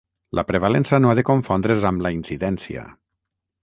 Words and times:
La 0.37 0.43
prevalença 0.51 0.99
no 1.03 1.11
ha 1.13 1.17
de 1.21 1.25
confondre's 1.31 1.87
amb 1.93 2.07
la 2.07 2.15
incidència. 2.19 2.91